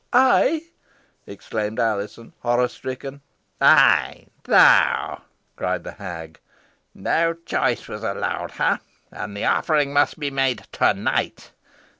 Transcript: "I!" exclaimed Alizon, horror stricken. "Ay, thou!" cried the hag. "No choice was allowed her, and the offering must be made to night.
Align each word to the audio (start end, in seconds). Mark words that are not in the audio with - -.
"I!" 0.13 0.63
exclaimed 1.27 1.79
Alizon, 1.79 2.33
horror 2.39 2.69
stricken. 2.69 3.21
"Ay, 3.61 4.25
thou!" 4.45 5.21
cried 5.55 5.83
the 5.83 5.91
hag. 5.91 6.39
"No 6.95 7.35
choice 7.45 7.87
was 7.87 8.01
allowed 8.03 8.49
her, 8.53 8.79
and 9.11 9.37
the 9.37 9.45
offering 9.45 9.93
must 9.93 10.17
be 10.17 10.31
made 10.31 10.63
to 10.71 10.95
night. 10.95 11.51